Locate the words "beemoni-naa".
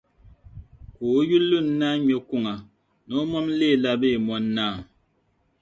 4.01-4.75